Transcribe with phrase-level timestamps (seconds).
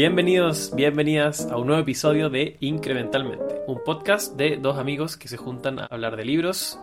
[0.00, 5.36] Bienvenidos, bienvenidas a un nuevo episodio de Incrementalmente, un podcast de dos amigos que se
[5.36, 6.78] juntan a hablar de libros.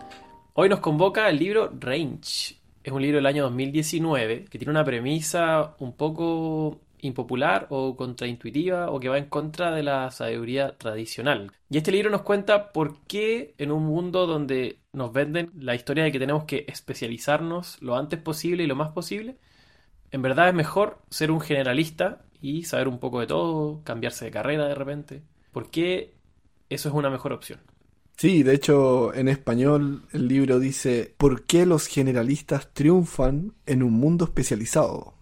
[0.53, 2.59] Hoy nos convoca el libro Range.
[2.83, 8.91] Es un libro del año 2019 que tiene una premisa un poco impopular o contraintuitiva
[8.91, 11.51] o que va en contra de la sabiduría tradicional.
[11.71, 16.03] Y este libro nos cuenta por qué en un mundo donde nos venden la historia
[16.03, 19.37] de que tenemos que especializarnos lo antes posible y lo más posible,
[20.11, 24.31] en verdad es mejor ser un generalista y saber un poco de todo, cambiarse de
[24.31, 25.23] carrera de repente.
[25.51, 26.13] ¿Por qué
[26.69, 27.59] eso es una mejor opción?
[28.17, 33.93] Sí, de hecho en español el libro dice ¿Por qué los generalistas triunfan en un
[33.93, 35.13] mundo especializado?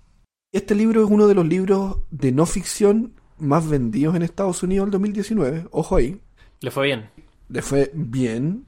[0.54, 4.88] Este libro es uno de los libros de no ficción más vendidos en Estados Unidos
[4.88, 5.68] en 2019.
[5.72, 6.22] Ojo ahí.
[6.62, 7.10] Le fue bien.
[7.50, 8.66] Le fue bien.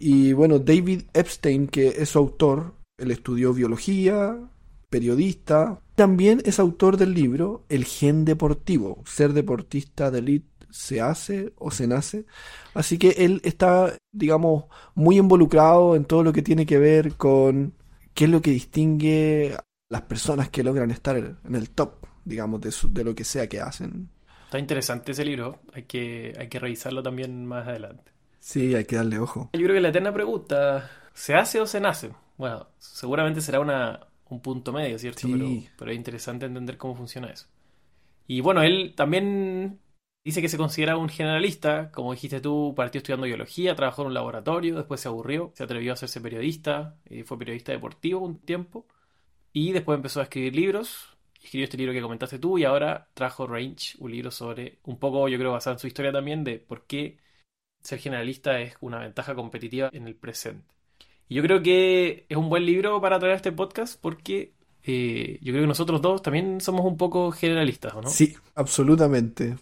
[0.00, 4.36] Y bueno, David Epstein, que es su autor, él estudió biología,
[4.90, 11.52] periodista, también es autor del libro El gen deportivo, ser deportista de elite se hace
[11.56, 12.24] o se nace.
[12.72, 17.74] Así que él está, digamos, muy involucrado en todo lo que tiene que ver con
[18.14, 22.60] qué es lo que distingue a las personas que logran estar en el top, digamos,
[22.60, 24.08] de, de lo que sea que hacen.
[24.44, 28.12] Está interesante ese libro, hay que, hay que revisarlo también más adelante.
[28.38, 29.50] Sí, hay que darle ojo.
[29.52, 32.12] Yo creo que la eterna pregunta, ¿se hace o se nace?
[32.36, 35.28] Bueno, seguramente será una, un punto medio, ¿cierto?
[35.30, 37.46] Pero, pero, es interesante entender cómo funciona eso.
[38.26, 39.80] Y bueno, él también
[40.24, 44.14] dice que se considera un generalista, como dijiste tú, partió estudiando biología, trabajó en un
[44.14, 48.86] laboratorio, después se aburrió, se atrevió a hacerse periodista, y fue periodista deportivo un tiempo,
[49.52, 53.46] y después empezó a escribir libros, escribió este libro que comentaste tú, y ahora trajo
[53.46, 56.86] Range, un libro sobre, un poco yo creo basado en su historia también, de por
[56.86, 57.18] qué
[57.80, 60.77] ser generalista es una ventaja competitiva en el presente.
[61.28, 65.52] Y yo creo que es un buen libro para traer este podcast porque eh, yo
[65.52, 68.08] creo que nosotros dos también somos un poco generalistas, ¿o no?
[68.08, 69.56] Sí, absolutamente.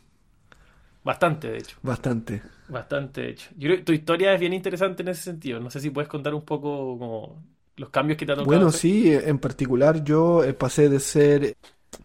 [1.02, 1.76] Bastante, de hecho.
[1.82, 2.42] Bastante.
[2.68, 3.50] Bastante, de hecho.
[3.56, 5.60] Yo creo que tu historia es bien interesante en ese sentido.
[5.60, 7.42] No sé si puedes contar un poco como
[7.76, 8.56] los cambios que te ha tocado.
[8.56, 11.56] Bueno, sí, en particular yo eh, pasé de ser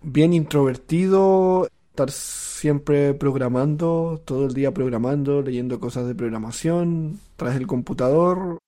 [0.01, 7.67] bien introvertido, estar siempre programando, todo el día programando, leyendo cosas de programación, tras el
[7.67, 8.59] computador,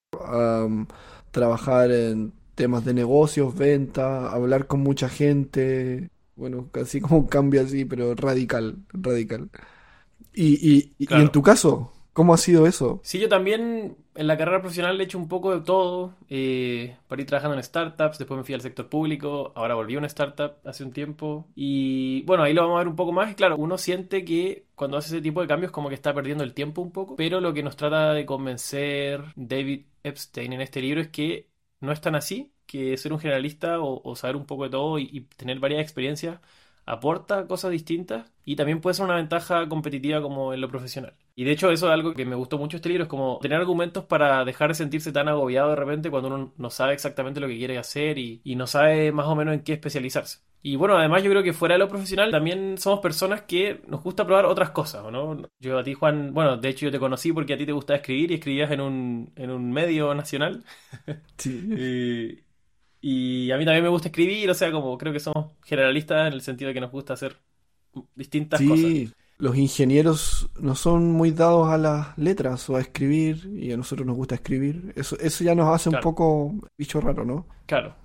[1.32, 7.62] trabajar en temas de negocios, venta, hablar con mucha gente, bueno, casi como un cambio
[7.62, 9.50] así, pero radical, radical.
[10.34, 13.02] Y, y, en tu caso, ¿cómo ha sido eso?
[13.04, 17.22] Sí, yo también en la carrera profesional he hecho un poco de todo, eh, para
[17.22, 20.54] ir trabajando en startups, después me fui al sector público, ahora volví a una startup
[20.66, 21.48] hace un tiempo.
[21.56, 23.32] Y bueno, ahí lo vamos a ver un poco más.
[23.32, 26.44] Y claro, uno siente que cuando hace ese tipo de cambios como que está perdiendo
[26.44, 30.82] el tiempo un poco, pero lo que nos trata de convencer David Epstein en este
[30.82, 31.50] libro es que
[31.80, 35.22] no es tan así, que ser un generalista o, saber un poco de todo y,
[35.38, 36.40] tener varias experiencias
[36.86, 41.16] aporta cosas distintas y también puede ser una ventaja competitiva como en lo profesional.
[41.36, 43.60] Y de hecho eso es algo que me gustó mucho este libro, es como tener
[43.60, 47.48] argumentos para dejar de sentirse tan agobiado de repente cuando uno no sabe exactamente lo
[47.48, 50.40] que quiere hacer y, y no sabe más o menos en qué especializarse.
[50.66, 54.02] Y bueno, además yo creo que fuera de lo profesional también somos personas que nos
[54.02, 55.42] gusta probar otras cosas, ¿no?
[55.60, 57.96] Yo a ti, Juan, bueno, de hecho yo te conocí porque a ti te gusta
[57.96, 60.64] escribir y escribías en un, en un medio nacional.
[61.38, 61.68] Sí.
[61.76, 62.44] y,
[63.52, 66.42] a mí también me gusta escribir, o sea, como creo que somos generalistas en el
[66.42, 67.38] sentido de que nos gusta hacer
[68.16, 68.78] distintas cosas.
[68.78, 73.78] Sí, los ingenieros no son muy dados a las letras o a escribir y a
[73.78, 74.94] nosotros nos gusta escribir.
[74.96, 77.46] Eso, eso ya nos hace un poco bicho raro, ¿no?
[77.66, 77.96] Claro.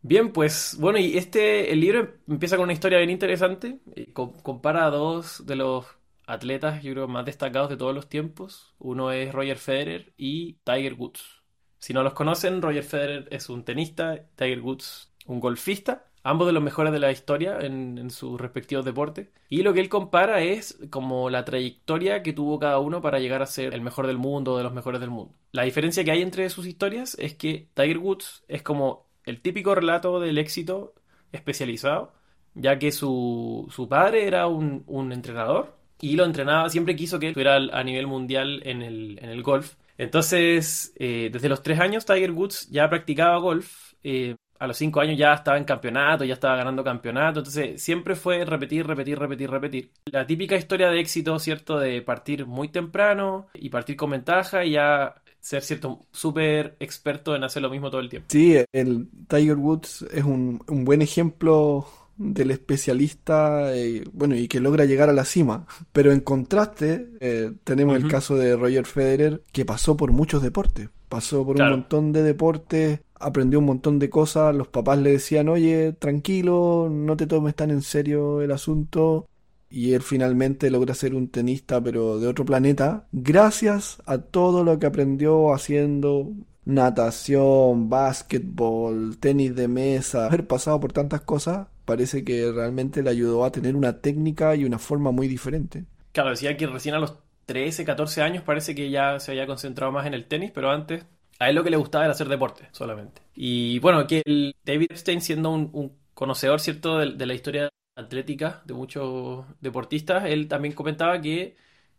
[0.00, 3.80] Bien, pues bueno, y este, el libro empieza con una historia bien interesante.
[3.96, 5.86] Eh, compara a dos de los
[6.26, 8.74] atletas, yo creo, más destacados de todos los tiempos.
[8.78, 11.37] Uno es Roger Federer y Tiger Woods.
[11.78, 16.52] Si no los conocen, Roger Federer es un tenista, Tiger Woods un golfista, ambos de
[16.52, 19.28] los mejores de la historia en, en, sus respectivos deportes.
[19.48, 23.42] Y lo que él compara es como la trayectoria que tuvo cada uno para llegar
[23.42, 25.34] a ser el mejor del mundo, de los mejores del mundo.
[25.52, 29.74] La diferencia que hay entre sus historias es que Tiger Woods es como el típico
[29.74, 30.94] relato del éxito
[31.32, 32.14] especializado,
[32.54, 37.28] ya que su, su padre era un, un, entrenador y lo entrenaba, siempre quiso que
[37.28, 39.74] estuviera a nivel mundial en el, en el golf.
[39.98, 43.94] Entonces, eh, desde los tres años Tiger Woods ya practicaba golf.
[44.02, 48.16] Eh, a los cinco años ya estaba en campeonato, ya estaba ganando campeonato, entonces siempre
[48.16, 49.92] fue repetir, repetir, repetir, repetir.
[50.10, 51.78] La típica historia de éxito, ¿cierto?
[51.78, 57.44] De partir muy temprano y partir con ventaja y ya ser cierto súper experto en
[57.44, 58.26] hacer lo mismo todo el tiempo.
[58.30, 61.86] Sí, el Tiger Woods es un, un buen ejemplo
[62.18, 65.66] del especialista, eh, bueno, y que logra llegar a la cima.
[65.92, 70.90] Pero en contraste, eh, tenemos el caso de Roger Federer, que pasó por muchos deportes.
[71.08, 75.48] Pasó por un montón de deportes aprendió un montón de cosas, los papás le decían,
[75.48, 79.26] oye, tranquilo, no te tomes tan en serio el asunto,
[79.70, 84.78] y él finalmente logra ser un tenista pero de otro planeta, gracias a todo lo
[84.78, 86.32] que aprendió haciendo
[86.64, 93.46] natación, básquetbol, tenis de mesa, haber pasado por tantas cosas, parece que realmente le ayudó
[93.46, 95.86] a tener una técnica y una forma muy diferente.
[96.12, 97.14] Claro, decía que recién a los
[97.46, 101.06] 13, 14 años parece que ya se había concentrado más en el tenis, pero antes
[101.38, 103.22] a él lo que le gustaba era hacer deporte solamente.
[103.34, 108.74] Y bueno, que el David Epstein siendo un, conocedor, ¿cierto?, de, la historia atlética de
[108.74, 111.56] muchos deportistas, él también comentaba que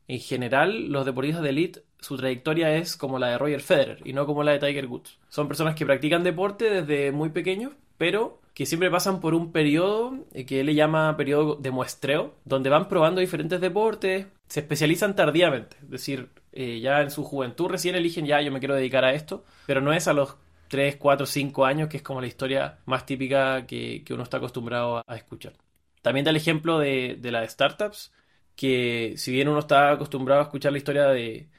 [0.07, 4.13] en general los deportistas de elite su trayectoria es como la de Roger Federer y
[4.13, 5.17] no como la de Tiger Woods.
[5.29, 10.25] Son personas que practican deporte desde muy pequeños, pero que siempre pasan por un periodo
[10.33, 15.15] eh, que él le llama periodo de muestreo, donde van probando diferentes deportes, se especializan
[15.15, 19.05] tardíamente, es decir, eh, ya en su juventud recién eligen ya yo me quiero dedicar
[19.05, 20.35] a esto, pero no es a los
[20.69, 25.03] 3, 4, 5 años, que es como la historia más típica que, uno está acostumbrado
[25.05, 25.53] a, escuchar.
[26.01, 28.13] También da el ejemplo de, de las startups,
[28.55, 31.49] que si bien uno está acostumbrado a escuchar la historia de,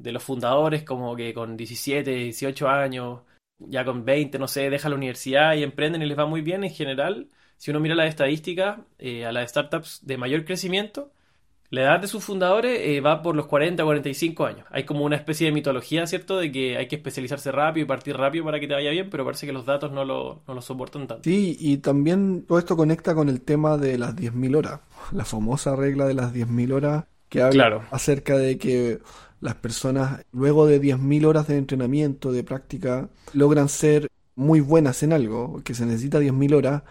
[0.00, 3.20] de los fundadores, como que con 17, 18 años,
[3.68, 6.64] ya con 20, no sé, dejan la universidad y emprenden y les va muy bien
[6.64, 7.28] en general.
[7.56, 11.12] Si uno mira las estadísticas, eh, a las startups de mayor crecimiento,
[11.70, 14.66] la edad de sus fundadores eh, va por los 40 o 45 años.
[14.70, 16.38] Hay como una especie de mitología, ¿cierto?
[16.38, 19.24] De que hay que especializarse rápido y partir rápido para que te vaya bien, pero
[19.24, 21.22] parece que los datos no lo, no lo soportan tanto.
[21.22, 24.80] Sí, y también todo esto conecta con el tema de las 10.000 horas,
[25.12, 29.00] la famosa regla de las 10.000 horas que habla acerca de que
[29.40, 35.14] las personas luego de 10.000 horas de entrenamiento, de práctica, logran ser muy buenas en
[35.14, 36.82] algo, que se necesita 10.000 horas,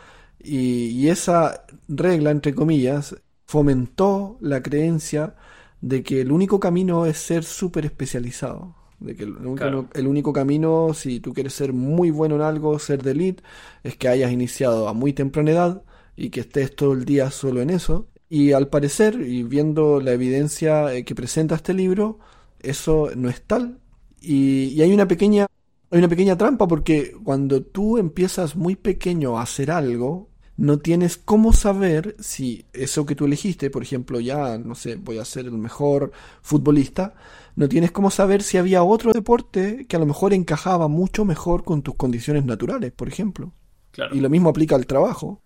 [0.41, 3.15] y, y, esa regla, entre comillas,
[3.45, 5.35] fomentó la creencia
[5.81, 8.75] de que el único camino es ser súper especializado.
[8.99, 13.11] De que el único, camino, si tú quieres ser muy bueno en algo, ser de
[13.11, 13.43] elite,
[13.83, 15.83] es que hayas iniciado a muy temprana edad
[16.17, 18.07] y que estés todo el día solo en eso.
[18.29, 22.19] Y al parecer, y viendo la evidencia eh, que presenta este libro,
[22.59, 23.79] eso no es tal.
[24.21, 25.47] Y, y, hay una pequeña
[25.91, 30.29] hay una pequeña trampa porque cuando tú empiezas muy pequeño a hacer algo,
[30.59, 35.17] no tienes cómo saber si eso que tú elegiste, por ejemplo, ya, no sé, voy
[35.17, 36.11] a ser el mejor
[36.41, 37.15] futbolista,
[37.55, 41.63] no tienes cómo saber si había otro deporte que a lo mejor encajaba mucho mejor
[41.63, 43.53] con tus condiciones naturales, por ejemplo.
[43.91, 44.13] Claro.
[44.13, 45.41] Y lo mismo aplica al trabajo.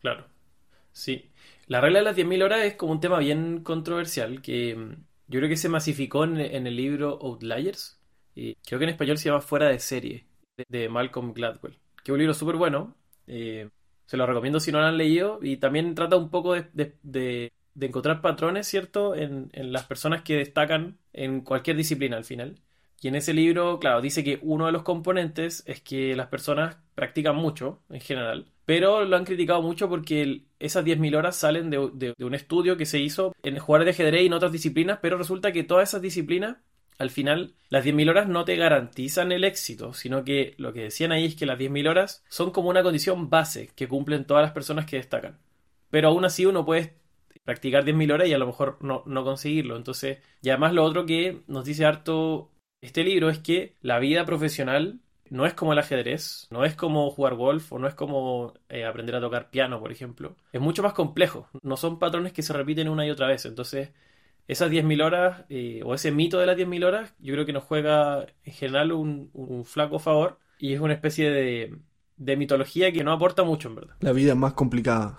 [0.00, 0.24] Claro.
[0.92, 1.30] Sí.
[1.66, 5.40] La regla de las 10.000 horas es como un tema bien controversial que mm, yo
[5.40, 7.98] creo que se masificó en, el libro Outliers.
[8.34, 10.26] Y creo que en español se llama Fuera de serie,
[10.68, 11.78] de, Malcolm Gladwell.
[12.02, 12.96] Que es un libro súper bueno.
[13.26, 13.68] Eh,
[14.06, 15.38] se lo recomiendo si no lo han leído.
[15.42, 17.50] Y también trata un poco de,
[17.80, 19.14] encontrar patrones, ¿cierto?
[19.14, 22.60] En, las personas que destacan en cualquier disciplina al final.
[23.00, 26.78] Y en ese libro, claro, dice que uno de los componentes es que las personas
[26.94, 32.14] practican mucho en general, pero lo han criticado mucho porque esas 10.000 horas salen de,
[32.18, 35.52] un estudio que se hizo en jugar de ajedrez y en otras disciplinas, pero resulta
[35.52, 36.56] que todas esas disciplinas
[36.98, 41.12] al final las 10.000 horas no te garantizan el éxito, sino que lo que decían
[41.12, 44.52] ahí es que las 10.000 horas son como una condición base que cumplen todas las
[44.52, 45.38] personas que destacan.
[45.90, 46.94] Pero aún así uno puede
[47.44, 49.76] practicar 10.000 horas y a lo mejor no, no conseguirlo.
[49.76, 52.50] Entonces, y además lo otro que nos dice harto
[52.80, 55.00] este libro es que la vida profesional
[55.30, 58.84] no es como el ajedrez, no es como jugar golf o no es como eh,
[58.84, 60.36] aprender a tocar piano, por ejemplo.
[60.52, 61.48] Es mucho más complejo.
[61.62, 63.44] No son patrones que se repiten una y otra vez.
[63.46, 63.90] Entonces,
[64.48, 67.64] esas 10.000 horas eh, o ese mito de las 10.000 horas, yo creo que nos
[67.64, 71.78] juega en general un, flaco favor y es una especie de,
[72.16, 73.96] de, mitología que no aporta mucho, en verdad.
[74.00, 75.16] La vida es más complicada.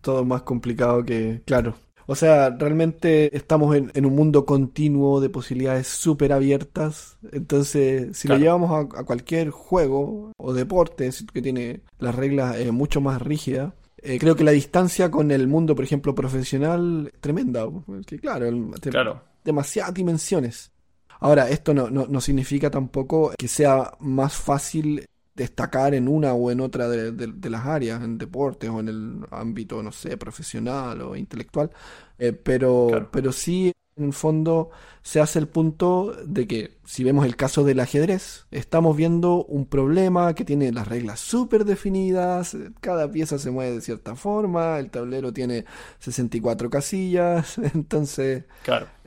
[0.00, 1.74] Todo más complicado que, claro.
[2.06, 7.18] O sea, realmente estamos en, un mundo continuo de posibilidades súper abiertas.
[7.32, 13.00] Entonces, si lo llevamos a, cualquier juego o deporte que tiene las reglas eh, mucho
[13.00, 17.66] más rígidas, eh, creo que la distancia con el mundo, por ejemplo, profesional es tremenda.
[18.06, 18.46] Que, claro,
[18.80, 19.22] claro.
[19.44, 20.70] demasiadas dimensiones.
[21.18, 25.06] Ahora, esto no, no, significa tampoco que sea más fácil
[25.36, 29.82] destacar en una o en otra de, las áreas, en deportes o en el ámbito,
[29.82, 31.70] no sé, profesional o intelectual,
[32.18, 34.70] eh, pero, pero sí en el fondo
[35.02, 39.66] se hace el punto de que si vemos el caso del ajedrez, estamos viendo un
[39.66, 44.90] problema que tiene las reglas súper definidas, cada pieza se mueve de cierta forma, el
[44.90, 45.64] tablero tiene
[46.00, 48.44] 64 casillas, entonces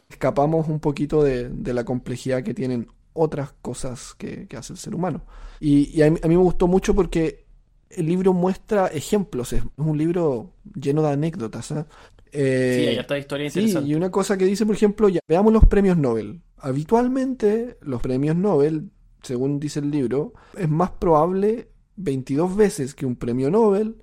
[0.10, 5.22] escapamos un poquito de, la complejidad que tienen otras cosas que, hace el ser humano.
[5.60, 7.46] Y, a, mí, me gustó mucho porque
[7.90, 11.72] el libro muestra ejemplos, es un libro lleno de anécdotas.
[11.72, 11.86] ¿eh?
[12.32, 13.90] Eh, sí, hay esta historia interesante.
[13.90, 16.42] y una cosa que dice, por ejemplo, ya veamos los premios Nobel.
[16.58, 18.92] Habitualmente los premios Nobel
[19.24, 23.98] según dice el libro, es más probable 22 veces que un premio Nobel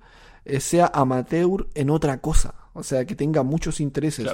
[0.45, 4.27] eh, sea amateur en otra cosa, o sea, que tenga muchos intereses.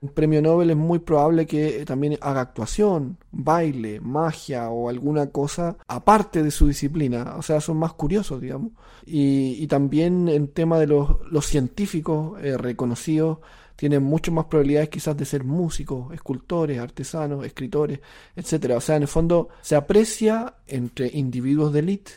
[0.00, 5.76] Un premio Nobel es muy probable que también haga actuación, baile, magia o alguna cosa
[5.88, 7.34] aparte de su disciplina.
[7.38, 8.72] O sea, son más curiosos, digamos.
[9.06, 13.38] Y, también en tema de los, científicos eh, reconocidos,
[13.76, 18.00] tienen mucho más probabilidades quizás de ser músicos, escultores, artesanos, escritores,
[18.34, 18.76] etcétera.
[18.76, 22.12] O sea, en el fondo se aprecia entre individuos de élite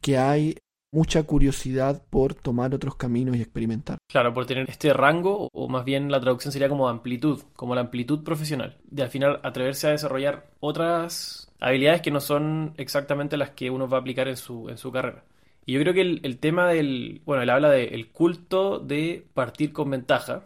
[0.00, 0.56] que hay
[0.96, 3.98] mucha curiosidad por tomar otros caminos y experimentar.
[4.08, 7.82] Claro, por tener este rango, o más bien la traducción sería como amplitud, como la
[7.82, 13.50] amplitud profesional, de al final atreverse a desarrollar otras habilidades que no son exactamente las
[13.50, 15.22] que uno va a aplicar en su, en su carrera.
[15.66, 19.90] Y yo creo que el, tema del, bueno, él habla del culto de partir con
[19.90, 20.44] ventaja,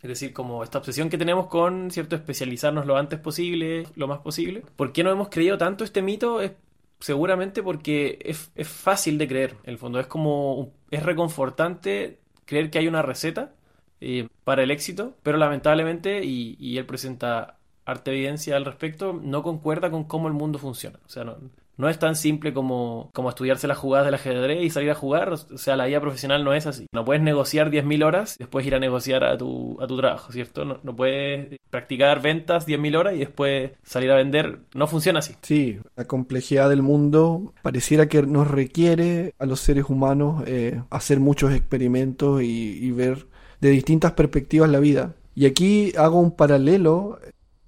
[0.00, 4.20] es decir, como esta obsesión que tenemos con, ¿cierto?, especializarnos lo antes posible, lo más
[4.20, 4.62] posible.
[4.76, 6.40] ¿Por qué no hemos creído tanto este mito?
[6.40, 6.52] Es
[7.00, 9.56] seguramente porque es, fácil de creer.
[9.64, 13.54] En el fondo es como, es reconfortante creer que hay una receta
[14.00, 19.42] eh, para el éxito, pero lamentablemente, y, y él presenta arte evidencia al respecto, no
[19.42, 20.98] concuerda con cómo el mundo funciona.
[21.06, 21.36] O sea, no,
[21.80, 25.32] no es tan simple como, como estudiarse las jugadas del ajedrez y salir a jugar.
[25.32, 26.86] O sea, la vida profesional no es así.
[26.92, 30.30] No puedes negociar 10.000 horas y después ir a negociar a tu, a tu trabajo,
[30.32, 30.64] ¿cierto?
[30.64, 34.60] No, no puedes practicar ventas 10.000 horas y después salir a vender.
[34.74, 35.34] No funciona así.
[35.42, 41.18] Sí, la complejidad del mundo pareciera que nos requiere a los seres humanos eh, hacer
[41.18, 43.26] muchos experimentos y, y ver
[43.60, 45.14] de distintas perspectivas la vida.
[45.34, 47.18] Y aquí hago un paralelo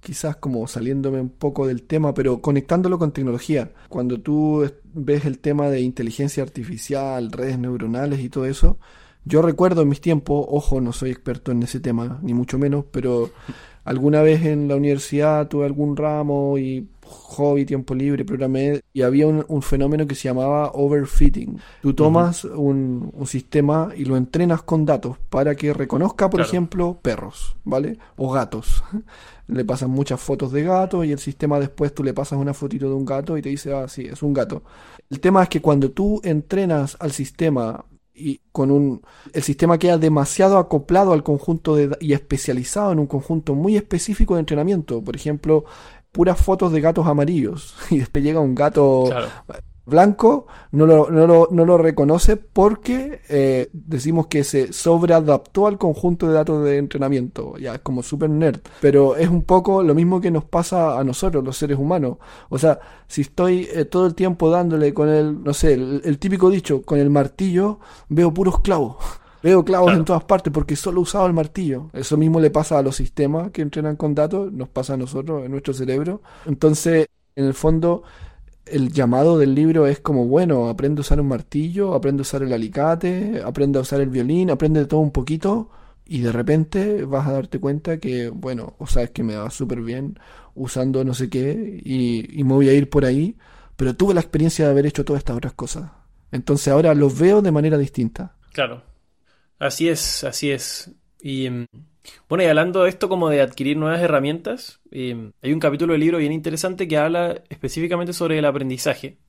[0.03, 3.71] quizás como saliéndome un poco del tema, pero conectándolo con tecnología.
[3.89, 8.77] Cuando tú ves el tema de inteligencia artificial, redes neuronales y todo eso,
[9.25, 12.85] yo recuerdo en mis tiempos, ojo, no soy experto en ese tema, ni mucho menos,
[12.91, 13.29] pero
[13.85, 19.27] alguna vez en la universidad tuve algún ramo y hobby, tiempo libre, programé y había
[19.27, 21.59] un, fenómeno que se llamaba overfitting.
[21.81, 27.55] Tú tomas un, sistema y lo entrenas con datos para que reconozca, por ejemplo, perros,
[27.63, 27.97] ¿vale?
[28.17, 28.83] O gatos.
[29.47, 32.87] le pasan muchas fotos de gatos y el sistema después tú le pasas una fotito
[32.87, 34.63] de un gato y te dice, ah, sí, es un gato.
[35.09, 37.85] El tema es que cuando tú entrenas al sistema
[38.15, 39.01] y con un
[39.33, 44.35] el sistema queda demasiado acoplado al conjunto de, y especializado en un conjunto muy específico
[44.35, 45.65] de entrenamiento, por ejemplo,
[46.11, 49.09] puras fotos de gatos amarillos y después llega un gato
[49.85, 55.77] blanco, no lo, no lo, no lo reconoce porque eh, decimos que se sobreadaptó al
[55.77, 59.93] conjunto de datos de entrenamiento, ya es como super nerd, pero es un poco lo
[59.93, 62.17] mismo que nos pasa a nosotros, los seres humanos.
[62.49, 66.49] O sea, si estoy eh, todo el tiempo dándole con el, no sé, el, típico
[66.49, 68.97] dicho, con el martillo, veo puros clavos.
[69.43, 71.89] Veo clavos en todas partes porque solo he usado el martillo.
[71.91, 75.43] Eso mismo le pasa a los sistemas que entrenan con datos, nos pasa a nosotros,
[75.43, 76.21] en nuestro cerebro.
[76.45, 78.03] Entonces, en el fondo,
[78.65, 82.43] el llamado del libro es como, bueno, aprende a usar un martillo, aprende a usar
[82.43, 85.69] el alicate, aprende a usar el violín, aprende de todo un poquito
[86.05, 89.81] y de repente vas a darte cuenta que, bueno, o sabes que me va súper
[89.81, 90.19] bien
[90.55, 93.37] usando no sé qué y, y me voy a ir por ahí,
[93.75, 95.91] pero tuve la experiencia de haber hecho todas estas otras cosas.
[96.31, 98.35] Entonces ahora los veo de manera distinta.
[98.53, 98.83] Claro.
[99.59, 100.91] Así es, así es.
[101.21, 101.67] Y em,
[102.29, 106.01] bueno, y hablando de esto como de adquirir nuevas herramientas, em, hay un capítulo del
[106.01, 109.19] libro bien interesante que habla específicamente sobre el aprendizaje.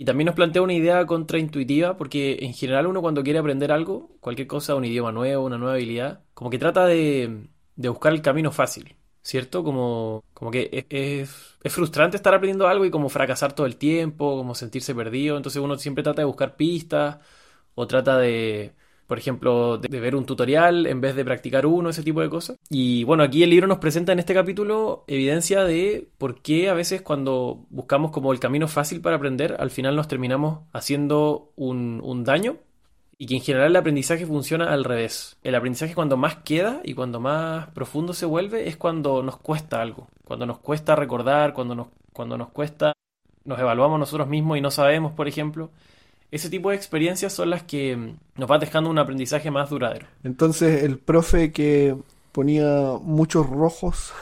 [0.00, 4.16] Y también nos plantea una idea contraintuitiva, porque en general uno cuando quiere aprender algo,
[4.20, 8.52] cualquier cosa, un idioma nuevo, una nueva habilidad, como que trata de, buscar el camino
[8.52, 9.64] fácil, ¿cierto?
[9.64, 14.36] Como, como que es, es, frustrante estar aprendiendo algo y como fracasar todo el tiempo,
[14.36, 17.18] como sentirse perdido, entonces uno siempre trata de buscar pistas
[17.74, 18.74] o trata de
[19.08, 22.58] por ejemplo, de, ver un tutorial en vez de practicar uno, ese tipo de cosas.
[22.68, 26.74] Y bueno, aquí el libro nos presenta en este capítulo evidencia de por qué a
[26.74, 32.02] veces cuando buscamos como el camino fácil para aprender, al final nos terminamos haciendo un,
[32.04, 32.58] un daño
[33.16, 35.38] y que en general el aprendizaje funciona al revés.
[35.42, 39.80] El aprendizaje cuando más queda y cuando más profundo se vuelve es cuando nos cuesta
[39.80, 42.92] algo, cuando nos cuesta recordar, cuando nos, cuando nos cuesta,
[43.44, 45.70] nos evaluamos nosotros mismos y no sabemos, por ejemplo.
[46.30, 50.06] Ese tipo de experiencias son las que mm, nos van dejando un aprendizaje más duradero.
[50.24, 51.96] Entonces, el profe que
[52.32, 54.12] ponía muchos rojos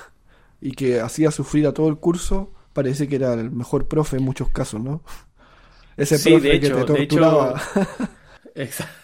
[0.60, 4.24] y que hacía sufrir a todo el curso, parece que era el mejor profe en
[4.24, 5.02] muchos casos, ¿no?
[5.96, 7.60] Ese profe que te torturaba.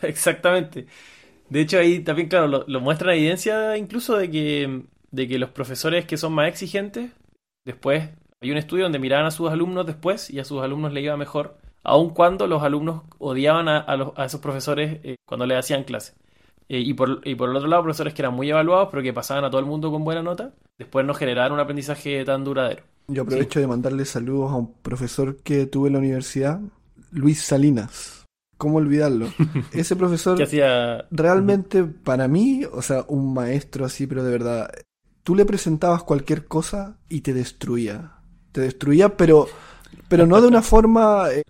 [0.02, 0.87] exactamente.
[1.49, 5.50] De hecho, ahí también, claro, lo, lo muestra evidencia incluso de que, de que los
[5.50, 7.11] profesores que son más exigentes,
[7.64, 8.09] después
[8.40, 11.16] hay un estudio donde miraban a sus alumnos después y a sus alumnos le iba
[11.16, 16.14] mejor aun cuando los alumnos odiaban a, a, esos profesores eh, cuando le hacían clase.
[16.68, 19.12] Eh, y, por, y por el otro lado, profesores que eran muy evaluados, pero que
[19.12, 22.84] pasaban a todo el mundo con buena nota, después no generaban un aprendizaje tan duradero.
[23.08, 26.60] Yo aprovecho de mandarle saludos a un profesor que tuve en la universidad,
[27.10, 28.26] Luis Salinas.
[28.56, 29.26] ¿Cómo olvidarlo?
[29.72, 31.06] Ese profesor Que hacía...
[31.10, 34.70] realmente para mí, o sea, un maestro así, pero de verdad,
[35.24, 38.12] tú le presentabas cualquier cosa y te destruía.
[38.52, 39.48] Te destruía, pero,
[40.08, 41.42] pero no de una forma, eh,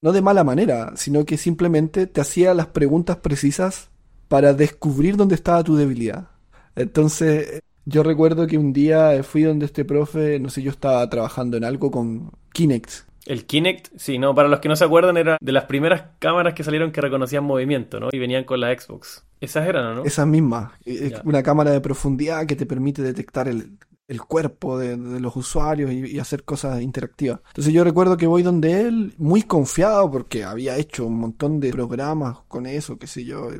[0.00, 3.90] no de mala manera, sino que simplemente te hacía las preguntas precisas
[4.28, 6.28] para descubrir dónde estaba tu debilidad.
[6.76, 11.56] Entonces, yo recuerdo que un día fui donde este profe, no sé, yo estaba trabajando
[11.56, 12.90] en algo con Kinect.
[13.26, 16.54] El Kinect, sí, no, para los que no se acuerdan, era de las primeras cámaras
[16.54, 18.08] que salieron que reconocían movimiento, ¿no?
[18.12, 19.24] Y venían con la Xbox.
[19.40, 20.04] Esas eran, ¿no?
[20.04, 21.22] Esa misma, es Ya.
[21.24, 23.72] una cámara de profundidad que te permite detectar el,
[24.08, 27.40] el cuerpo de, los usuarios y, hacer cosas interactivas.
[27.48, 31.70] Entonces yo recuerdo que voy donde él muy confiado porque había hecho un montón de
[31.72, 33.50] programas con eso, qué sé yo.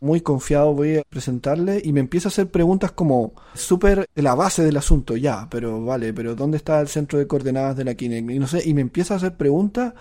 [0.00, 4.36] Muy confiado voy a presentarle y me empieza a hacer preguntas como súper de la
[4.36, 7.94] base del asunto, ya, pero vale, pero ¿dónde está el centro de coordenadas de la
[7.96, 8.30] Kinect?
[8.30, 9.94] Y no sé, y me empieza a hacer preguntas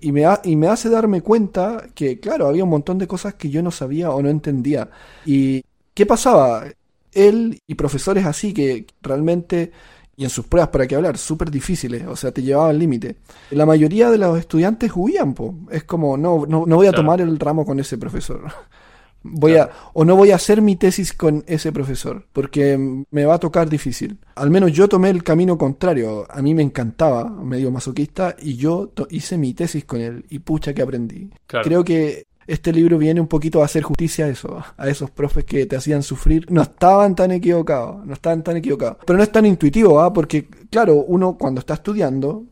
[0.00, 3.34] y me, ha- y me hace darme cuenta que, claro, había un montón de cosas
[3.34, 4.90] que yo no sabía o no entendía.
[5.24, 6.64] ¿Y qué pasaba?
[7.12, 9.72] Él y profesores así que realmente,
[10.16, 13.16] y en sus pruebas para qué hablar, súper difíciles, o sea, te llevaban al límite.
[13.50, 15.54] La mayoría de los estudiantes huían, po.
[15.70, 17.02] Es como, no, no, no voy a Claro.
[17.04, 18.44] tomar el ramo con ese profesor.
[19.24, 19.70] Voy Claro.
[19.72, 22.76] a, o no voy a hacer mi tesis con ese profesor, porque
[23.08, 24.18] me va a tocar difícil.
[24.34, 26.26] Al menos yo tomé el camino contrario.
[26.28, 30.74] A mí me encantaba, medio masoquista, y yo hice mi tesis con él, y pucha
[30.74, 31.30] que aprendí.
[31.46, 31.64] Claro.
[31.64, 35.44] Creo que este libro viene un poquito a hacer justicia a eso, a esos profes
[35.44, 36.50] que te hacían sufrir.
[36.50, 38.98] No estaban tan equivocados, no estaban tan equivocados.
[39.06, 40.12] Pero no es tan intuitivo, ¿ah?
[40.12, 42.44] Porque, claro, uno cuando está estudiando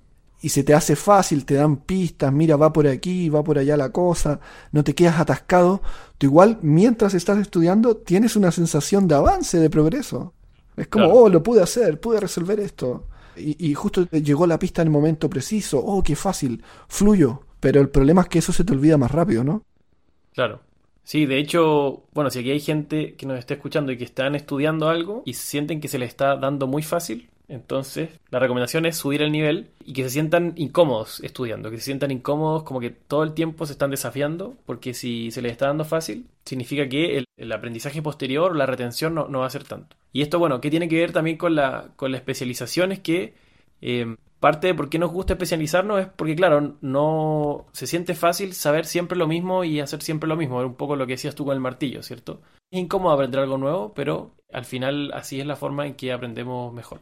[0.42, 3.76] y se te hace fácil, te dan pistas, mira, va por aquí, va por allá
[3.76, 4.40] la cosa,
[4.72, 5.82] no te quedas atascado,
[6.16, 10.32] tú igual, mientras estás estudiando, tienes una sensación de avance, de progreso.
[10.76, 11.20] Es como, Claro.
[11.24, 13.06] oh, lo pude hacer, pude resolver esto.
[13.36, 17.42] Y, y justo llegó la pista en el momento preciso, oh, qué fácil, fluyo.
[17.60, 19.62] Pero el problema es que eso se te olvida más rápido, ¿no?
[20.34, 20.60] Claro.
[21.04, 24.34] Sí, de hecho, bueno, si aquí hay gente que nos está escuchando y que están
[24.34, 28.96] estudiando algo y sienten que se les está dando muy fácil, entonces la recomendación es
[28.96, 32.90] subir el nivel y que se sientan incómodos estudiando, que se sientan incómodos como que
[32.90, 37.24] todo el tiempo se están desafiando, porque si se les está dando fácil, significa que
[37.36, 39.96] el, aprendizaje posterior la retención no, va a ser tanto.
[40.12, 42.92] Y esto, bueno, ¿qué tiene que ver también con la, con la especialización?
[42.92, 43.34] Es que
[43.82, 48.54] eh, parte de por qué nos gusta especializarnos es porque, claro, no se siente fácil
[48.54, 50.58] saber siempre lo mismo y hacer siempre lo mismo.
[50.58, 52.40] Era un poco lo que decías tú con el martillo, ¿cierto?
[52.70, 56.72] Es incómodo aprender algo nuevo, pero al final así es la forma en que aprendemos
[56.72, 57.00] mejor.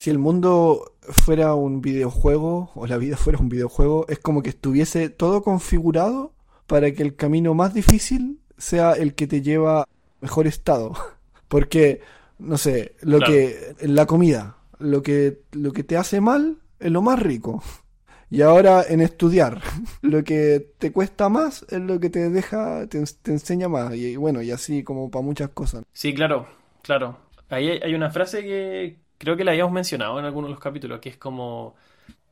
[0.00, 4.50] Si el mundo fuera un videojuego o la vida fuera un videojuego, es como que
[4.50, 6.32] estuviese todo configurado
[6.66, 9.86] para que el camino más difícil sea el que te lleva
[10.20, 10.92] mejor estado.
[11.48, 12.00] Porque,
[12.38, 13.32] no sé, lo Claro.
[13.32, 17.62] que la comida, lo que lo que te hace mal es lo más rico.
[18.30, 19.60] Y ahora en estudiar,
[20.02, 23.94] lo que te cuesta más es lo que te deja, te, te enseña más.
[23.94, 25.84] Y bueno, y así como para muchas cosas.
[25.92, 26.46] Sí, claro,
[26.82, 27.18] claro.
[27.48, 30.60] Ahí hay hay una frase que creo que la habíamos mencionado en algunos de los
[30.60, 31.74] capítulos, que es como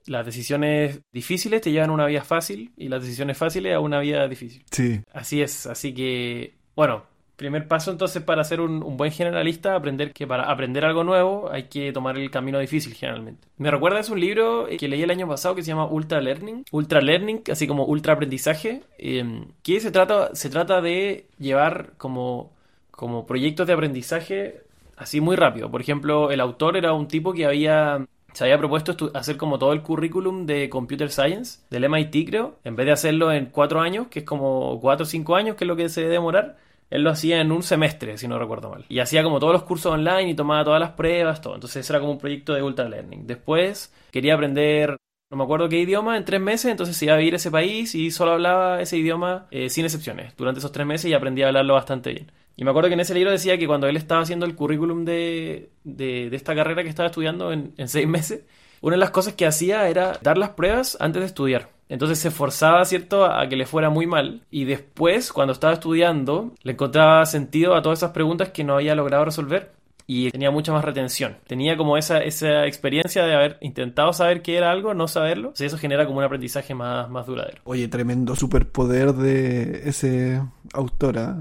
[0.06, 4.00] las decisiones difíciles te llevan a una vida fácil y las decisiones fáciles a una
[4.00, 4.64] vida difícil.
[4.70, 5.00] Sí.
[5.12, 7.04] Así es, así que, bueno,
[7.38, 11.64] primer paso entonces para ser un, buen generalista, aprender que para aprender algo nuevo hay
[11.64, 13.46] que tomar el camino difícil generalmente.
[13.56, 16.20] Me recuerda es un libro eh, que leí el año pasado que se llama Ultra
[16.20, 21.92] Learning, Ultra Learning, así como Ultra Aprendizaje, eh, que se trata, se trata de llevar
[21.96, 22.50] como,
[22.90, 24.62] como proyectos de aprendizaje
[24.96, 25.70] así muy rápido.
[25.70, 29.72] Por ejemplo, el autor era un tipo que había se había propuesto hacer como todo
[29.72, 34.08] el currículum de Computer Science del MIT, creo, en vez de hacerlo en cuatro años,
[34.08, 36.56] que es como cuatro o cinco años, que es lo que se debe demorar,
[36.90, 38.84] él lo hacía en un semestre, si no recuerdo mal.
[38.88, 41.54] Y hacía como todos los cursos online y tomaba todas las pruebas, todo.
[41.54, 43.26] Entonces era como un proyecto de Ultra Learning.
[43.26, 44.96] Después quería aprender,
[45.30, 47.50] no me acuerdo qué idioma, en tres meses, entonces se iba a vivir a ese
[47.50, 51.42] país y solo hablaba ese idioma eh, sin excepciones durante esos tres meses y aprendí
[51.42, 52.32] a hablarlo bastante bien.
[52.56, 55.04] Y me acuerdo que en ese libro decía que cuando él estaba haciendo el currículum
[55.04, 58.42] de, de, esta carrera que estaba estudiando en seis meses,
[58.80, 61.77] una de las cosas que hacía era dar las pruebas antes de estudiar.
[61.88, 64.42] Entonces se forzaba, ¿cierto?, a que le fuera muy mal.
[64.50, 68.94] Y después, cuando estaba estudiando, le encontraba sentido a todas esas preguntas que no había
[68.94, 69.72] logrado resolver.
[70.10, 71.36] Y tenía mucha más retención.
[71.46, 75.48] Tenía como esa, esa experiencia de haber intentado saber qué era algo, no saberlo.
[75.48, 77.60] Entonces eso genera como un aprendizaje más, más duradero.
[77.64, 80.40] Oye, tremendo superpoder de ese
[80.72, 81.36] autora.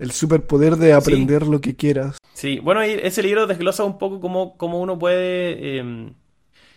[0.00, 2.18] El superpoder de aprender lo que quieras.
[2.34, 6.12] Sí, bueno, ese libro desglosa un poco cómo, cómo uno puede eh,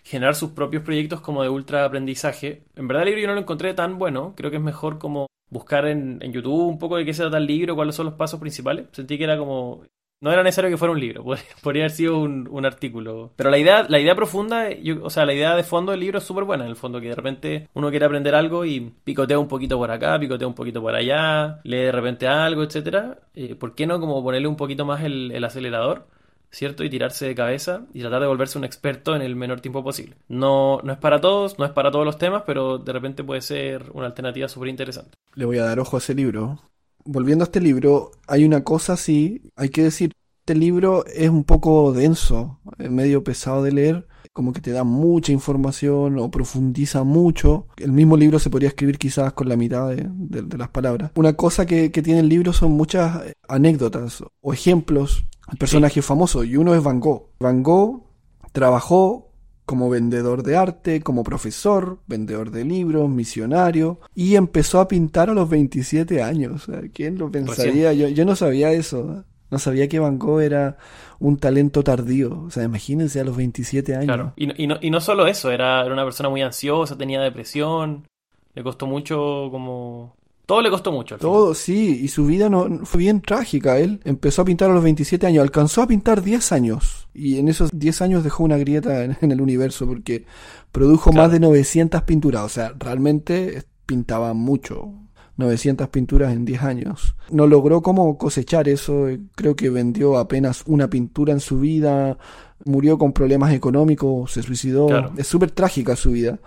[0.10, 2.63] generar sus propios proyectos como de ultra aprendizaje.
[2.76, 5.28] En verdad el libro yo no lo encontré tan bueno, creo que es mejor como
[5.50, 8.15] buscar en, en YouTube un poco de qué se trata el libro, cuáles son los
[8.15, 8.88] pasos principales.
[8.91, 9.84] Sentí que era como
[10.22, 11.24] no era necesario que fuera un libro,
[11.63, 13.32] podría haber sido un, artículo.
[13.36, 14.67] Pero la idea, la idea profunda,
[15.02, 17.10] o sea, la idea de fondo del libro es súper buena, en el fondo, que
[17.10, 20.82] de repente uno quiere aprender algo y picotea un poquito por acá, picotea un poquito
[20.82, 23.19] por allá, lee de repente algo, etcétera.
[23.34, 26.08] Eh, ¿Por qué no como ponerle un poquito más el, el acelerador?
[26.51, 26.83] ¿Cierto?
[26.83, 30.15] Y tirarse de cabeza y tratar de volverse un experto en el menor tiempo posible.
[30.27, 33.41] No, no es para todos, no es para todos los temas, pero de repente puede
[33.41, 35.17] ser una alternativa súper interesante.
[35.35, 36.59] Le voy a dar ojo a ese libro
[37.05, 41.43] volviendo a este libro, hay una cosa sí, hay que decir, este libro es un
[41.43, 47.68] poco denso, medio pesado de leer, como que te da mucha información o profundiza mucho.
[47.78, 51.12] El mismo libro se podría escribir quizás con la mitad de, las palabras.
[51.15, 56.58] Una cosa que, tiene el libro son muchas anécdotas o ejemplos de personajes famosos, y
[56.58, 57.30] uno es Van Gogh.
[57.39, 58.04] Van Gogh
[58.52, 59.30] trabajó
[59.70, 65.36] como vendedor de arte, como profesor, vendedor de libros, misionario, y empezó a pintar a
[65.36, 66.65] los 27 años.
[66.92, 67.94] ¿Quién lo pensaría?
[67.94, 69.26] Yo, no sabía eso.
[69.52, 70.78] No sabía que Van Gogh era
[71.19, 72.43] un talento tardío.
[72.43, 74.05] O sea, imagínense a los 27 años.
[74.05, 76.97] Claro, y no, y no, y no solo eso, era, era una persona muy ansiosa,
[76.97, 78.08] tenía depresión,
[78.53, 80.15] le costó mucho como
[80.49, 81.19] todo le costó mucho.
[81.19, 83.77] Todo, sí, y su vida no, fue bien trágica.
[83.77, 87.08] Él empezó a pintar a los 27 años, alcanzó a pintar 10 años.
[87.13, 90.25] Y en esos 10 años dejó una grieta en, el universo porque
[90.71, 92.45] produjo más de 900 pinturas.
[92.45, 94.91] O sea, realmente pintaba mucho.
[95.39, 97.15] 900 pinturas en 10 años.
[97.32, 99.08] No logró cómo cosechar eso.
[99.36, 102.17] Creo que vendió apenas una pintura en su vida.
[102.65, 105.12] Murió con problemas económicos, se suicidó.
[105.17, 106.39] Es súper trágica su vida.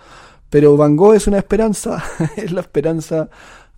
[0.50, 2.04] Pero Van Gogh es una esperanza.
[2.36, 3.30] es la esperanza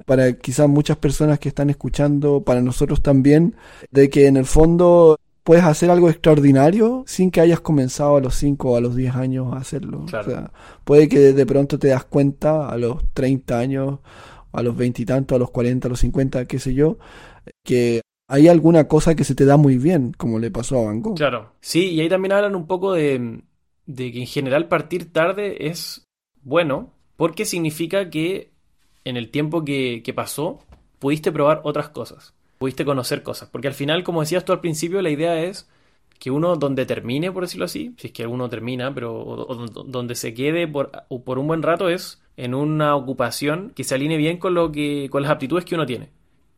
[0.05, 3.55] para quizás muchas personas que están escuchando, para nosotros también,
[3.92, 8.35] de que en el fondo puedes hacer algo extraordinario sin que hayas comenzado a los
[8.35, 10.05] 5 o a los 10 años a hacerlo.
[10.05, 10.50] O sea,
[10.83, 13.98] puede que de pronto te das cuenta a los 30 años,
[14.55, 16.99] a los 20 y tanto, a los 40, a los 50, qué sé yo,
[17.64, 21.03] que hay alguna cosa que se te da muy bien, como le pasó a Van
[21.03, 21.17] Gogh.
[21.17, 23.43] Claro, sí, y ahí también hablan un poco de,
[23.87, 26.07] de que en general partir tarde es
[26.43, 28.51] bueno, porque significa que
[29.05, 30.61] en el tiempo que, pasó,
[30.99, 33.49] pudiste probar otras cosas, pudiste conocer cosas.
[33.51, 35.69] Porque al final, como decías tú al principio, la idea es
[36.19, 39.47] que uno donde termine, por decirlo así, si es que uno termina, pero
[39.87, 40.90] donde se quede por,
[41.25, 45.09] por un buen rato es en una ocupación que se alinee bien con lo que
[45.11, 46.11] con las aptitudes que uno tiene.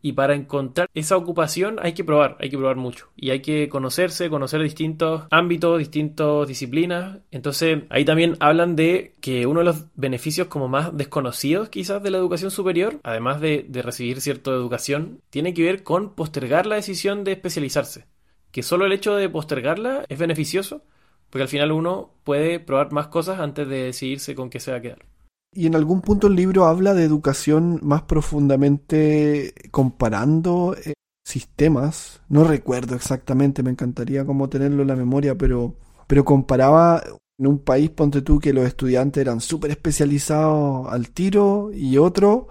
[0.07, 3.09] Y para encontrar esa ocupación hay que probar, hay que probar mucho.
[3.17, 7.19] Y hay que conocerse, conocer distintos ámbitos, distintas disciplinas.
[7.33, 12.13] Entonces ahí también hablan de que uno de los beneficios como más desconocidos quizás de
[12.13, 17.25] la educación superior, además de, recibir cierta educación, tiene que ver con postergar la decisión
[17.25, 18.07] de especializarse.
[18.53, 20.85] Que solo el hecho de postergarla es beneficioso,
[21.31, 24.77] porque al final uno puede probar más cosas antes de decidirse con qué se va
[24.77, 25.16] a quedar.
[25.57, 30.93] Y en algún punto el libro habla de educación más profundamente comparando eh,
[31.25, 32.21] sistemas.
[32.29, 35.75] No recuerdo exactamente, me encantaría como tenerlo en la memoria, pero,
[36.07, 37.03] pero comparaba
[37.39, 42.49] en un país, ponte tú, que los estudiantes eran súper especializados al tiro y otro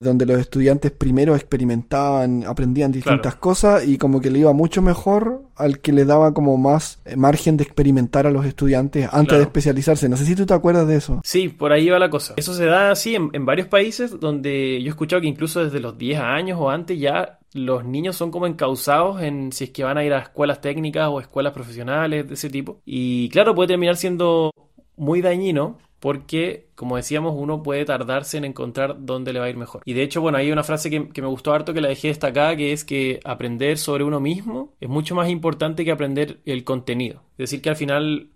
[0.00, 5.42] donde los estudiantes primero experimentaban, aprendían distintas cosas y como que le iba mucho mejor
[5.54, 9.44] al que le daba como más eh, margen de experimentar a los estudiantes antes de
[9.44, 10.08] especializarse.
[10.08, 11.20] No sé si tú te acuerdas de eso.
[11.24, 12.34] Sí, por ahí va la cosa.
[12.36, 15.78] Eso se da así en, en varios países donde yo he escuchado que incluso desde
[15.78, 19.84] los 10 años o antes ya los niños son como encausados en si es que
[19.84, 22.80] van a ir a escuelas técnicas o escuelas profesionales de ese tipo.
[22.84, 24.50] Y claro, puede terminar siendo
[24.96, 29.56] muy dañino porque, como decíamos, uno puede tardarse en encontrar dónde le va a ir
[29.56, 29.82] mejor.
[29.84, 32.56] Y de hecho, bueno, hay una frase que, me gustó harto que la dejé destacada,
[32.56, 37.22] que es que aprender sobre uno mismo es mucho más importante que aprender el contenido.
[37.32, 38.30] Es decir, que al final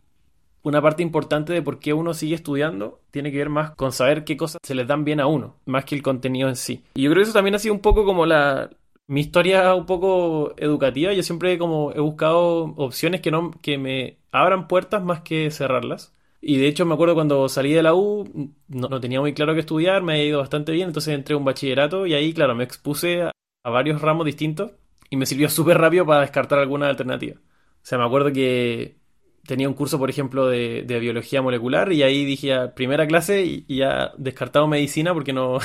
[0.63, 4.25] una parte importante de por qué uno sigue estudiando tiene que ver más con saber
[4.25, 6.85] qué cosas se les dan bien a uno, más que el contenido en sí.
[6.95, 8.71] Y yo creo que eso también ha sido un poco como la,
[9.07, 11.13] mi historia un poco educativa.
[11.13, 16.15] Yo siempre como he buscado opciones que no que me abran puertas más que cerrarlas.
[16.41, 19.61] Y de hecho me acuerdo cuando salí de la U, no, tenía muy claro qué
[19.61, 22.63] estudiar, me ha ido bastante bien, entonces entré a un bachillerato y ahí, claro, me
[22.65, 23.33] expuse a,
[23.65, 24.73] a varios ramos distintos
[25.11, 27.37] y me sirvió súper rápido para descartar alguna alternativa.
[27.39, 28.97] O sea, me acuerdo que
[29.47, 34.13] tenía un curso, por ejemplo, de, biología molecular y ahí dije primera clase y, ya
[34.17, 35.59] descartado medicina porque no,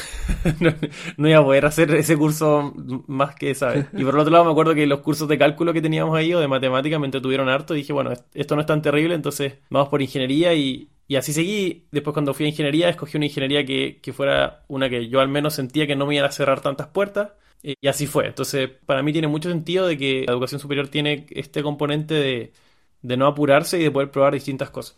[1.17, 2.73] no, iba a poder hacer ese curso
[3.07, 3.85] más que, ¿sabes?
[3.93, 6.33] Y por el otro lado me acuerdo que los cursos de cálculo que teníamos ahí
[6.33, 9.55] o de matemática me entretuvieron harto y dije, bueno, esto no es tan terrible, entonces
[9.69, 11.87] vamos por ingeniería y, y así seguí.
[11.91, 15.27] Después cuando fui a ingeniería, escogí una ingeniería que, que fuera una que yo al
[15.27, 17.31] menos sentía que no me iba a cerrar tantas puertas.
[17.63, 18.27] Y así fue.
[18.27, 22.53] Entonces, para mí tiene mucho sentido de que la educación superior tiene este componente de
[23.01, 24.97] de no apurarse y de poder probar distintas cosas.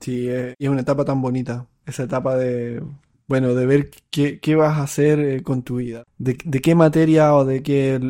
[0.00, 2.82] Sí, eh, y es una etapa tan bonita, esa etapa de,
[3.26, 7.34] bueno, de ver qué, qué vas a hacer eh, con tu vida, de, qué materia
[7.34, 8.00] o de qué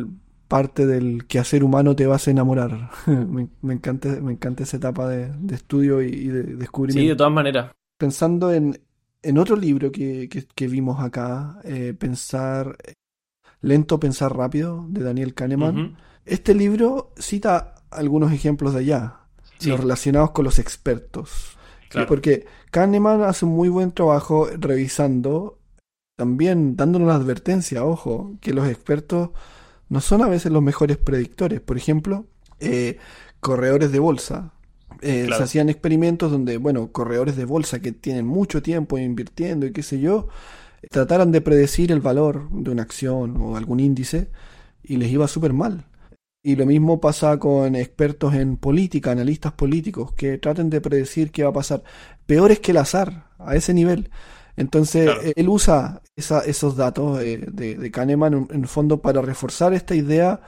[0.47, 2.89] parte del quehacer humano te vas a enamorar.
[3.07, 7.01] me, encanta, me encanta esa etapa de, estudio y, de descubrimiento.
[7.01, 7.71] Sí, de todas maneras.
[7.97, 8.79] Pensando en,
[9.21, 12.77] en otro libro que, que, vimos acá, eh, Pensar
[13.61, 15.97] Lento, Pensar Rápido, de Daniel Kahneman.
[16.25, 19.24] Este libro cita algunos ejemplos de allá,
[19.63, 21.57] los relacionados con los expertos.
[22.07, 25.59] Porque Kahneman hace un muy buen trabajo revisando,
[26.17, 29.29] también dándonos la advertencia, ojo, que los expertos
[29.87, 31.61] no son a veces los mejores predictores.
[31.61, 32.25] Por ejemplo,
[32.59, 32.97] eh,
[33.39, 34.51] corredores de bolsa.
[35.01, 39.71] Eh, se hacían experimentos donde, bueno, corredores de bolsa que tienen mucho tiempo invirtiendo y
[39.71, 40.29] qué sé yo,
[40.89, 44.29] trataran de predecir el valor de una acción o algún índice
[44.83, 45.85] y les iba súper mal.
[46.47, 51.41] Y lo mismo pasa con expertos en política, analistas políticos, que traten de predecir qué
[51.41, 51.81] va a pasar.
[52.27, 54.11] Peor es que el azar, a ese nivel.
[54.55, 60.41] Entonces, él usa esos datos eh, de, Kahneman en, el fondo para reforzar esta idea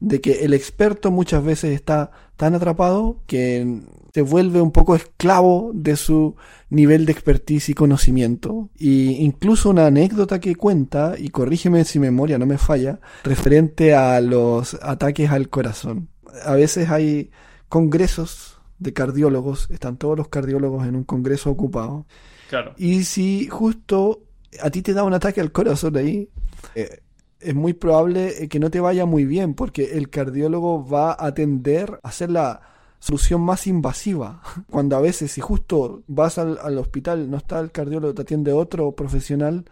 [0.00, 3.82] de que el experto muchas veces está tan atrapado que
[4.12, 6.36] se vuelve un poco esclavo de su
[6.70, 8.70] nivel de expertise y conocimiento.
[8.76, 14.20] Y incluso una anécdota que cuenta, y corrígeme si memoria no me falla, referente a
[14.20, 16.08] los ataques al corazón.
[16.44, 17.30] A veces hay
[17.68, 22.06] congresos de cardiólogos, están todos los cardiólogos en un congreso ocupado.
[22.48, 22.74] Claro.
[22.78, 24.22] Y si justo
[24.60, 26.28] a ti te da un ataque al corazón ahí,
[26.74, 27.00] eh,
[27.40, 31.98] es muy probable que no te vaya muy bien, porque el cardiólogo va a tender
[32.02, 32.60] a hacer la
[32.98, 34.42] solución más invasiva.
[34.70, 38.92] Cuando a veces, si justo vas al, hospital, no está el cardiólogo, te atiende otro
[38.92, 39.64] profesional,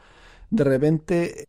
[0.50, 1.48] de repente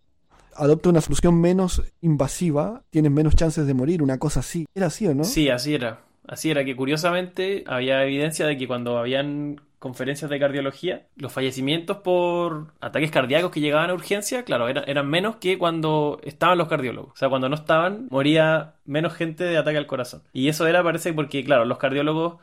[0.56, 4.66] adopta una solución menos invasiva, tienes menos chances de morir, una cosa así.
[4.76, 5.24] ¿Era así o no?
[5.24, 6.02] Sí, así era.
[6.28, 11.98] Así era que curiosamente había evidencia de que cuando habían conferencias de cardiología, los fallecimientos
[11.98, 17.14] por ataques cardíacos que llegaban a urgencia, claro, eran, menos que cuando estaban los cardiólogos.
[17.14, 20.22] O sea, cuando no estaban, moría menos gente de ataque al corazón.
[20.34, 22.38] Y eso era, parece, porque, claro, los cardiólogos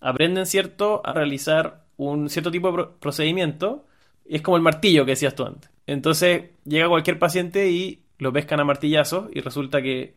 [0.00, 3.84] aprenden, ¿cierto?, a realizar un cierto tipo de procedimiento.
[4.24, 5.70] Es como el martillo que decías tú antes.
[5.86, 10.14] Entonces, llega cualquier paciente y lo pescan a martillazos y resulta que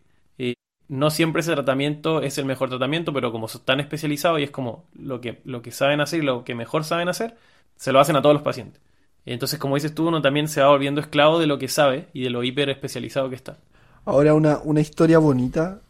[0.90, 4.52] no siempre ese tratamiento es el mejor tratamiento, pero como son tan especializados y es
[4.52, 7.38] como lo que, lo que saben hacer y lo que mejor saben hacer,
[7.78, 8.82] se lo hacen a todos los pacientes.
[9.26, 12.24] Entonces, como dices tú, uno también se va volviendo esclavo de lo que sabe y
[12.24, 13.60] de lo hiper especializado que está.
[14.04, 15.82] Ahora, una, una historia bonita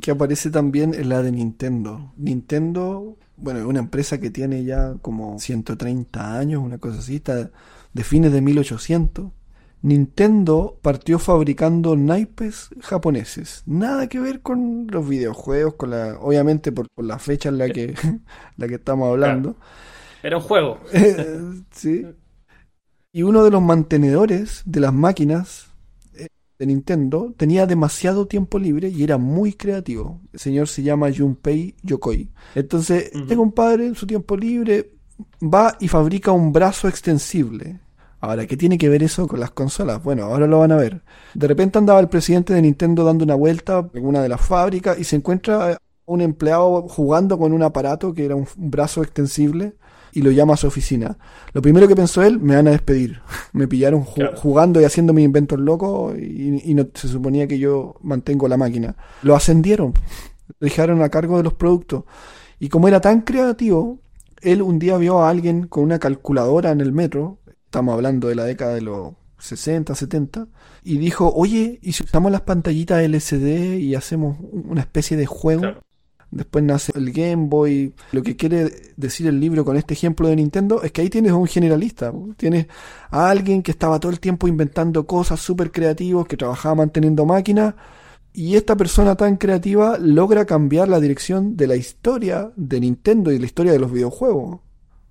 [0.00, 2.12] que aparece también es la de Nintendo.
[2.16, 7.50] Nintendo, bueno, es una empresa que tiene ya como 130 años, una cosa así, está
[7.92, 9.26] de fines de 1800.
[9.82, 13.62] Nintendo partió fabricando naipes japoneses.
[13.66, 17.94] Nada que ver con los videojuegos, con la, obviamente por, la fecha en la que,
[18.56, 19.56] la que estamos hablando.
[20.22, 20.80] Era un juego.
[21.70, 22.06] sí.
[23.12, 25.68] Y uno de los mantenedores de las máquinas
[26.14, 26.26] eh,
[26.58, 30.20] de Nintendo tenía demasiado tiempo libre y era muy creativo.
[30.32, 32.30] El señor se llama Junpei Yokoi.
[32.56, 34.90] Entonces, este compadre en su tiempo libre
[35.40, 37.80] va y fabrica un brazo extensible
[38.20, 40.02] Ahora, ¿qué tiene que ver eso con las consolas?
[40.02, 41.02] Bueno, ahora lo van a ver.
[41.34, 44.98] De repente andaba el presidente de Nintendo dando una vuelta en una de las fábricas
[44.98, 49.74] y se encuentra un empleado jugando con un aparato que era un brazo extensible
[50.12, 51.18] y lo llama a su oficina.
[51.52, 53.20] Lo primero que pensó él, me van a despedir.
[53.52, 58.48] me pillaron jugando y haciendo mis inventos locos y, no se suponía que yo mantengo
[58.48, 58.96] la máquina.
[59.22, 59.94] Lo ascendieron,
[60.48, 62.04] lo dejaron a cargo de los productos.
[62.58, 64.00] Y como era tan creativo,
[64.40, 68.34] él un día vio a alguien con una calculadora en el metro estamos hablando de
[68.34, 70.48] la década de los 60, 70,
[70.82, 75.62] y dijo, oye, ¿y si usamos las pantallitas LCD y hacemos una especie de juego?
[76.30, 77.94] Después nace el Game Boy.
[78.12, 81.32] Lo que quiere decir el libro con este ejemplo de Nintendo es que ahí tienes
[81.32, 82.12] a un generalista.
[82.36, 82.66] Tienes
[83.10, 87.74] a alguien que estaba todo el tiempo inventando cosas súper creativos, que trabajaba manteniendo máquinas.
[88.32, 93.38] Y esta persona tan creativa logra cambiar la dirección de la historia de Nintendo y
[93.38, 94.60] la historia de los videojuegos